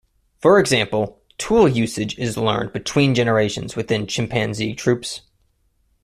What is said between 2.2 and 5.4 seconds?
learned between generations within chimpanzee troupes.